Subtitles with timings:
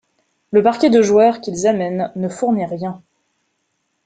[0.49, 3.03] Le parquet de joueurs qu'ils amènent ne fournit rien.